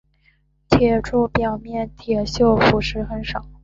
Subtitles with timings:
[0.67, 3.45] 铁柱表面铁锈腐蚀很少。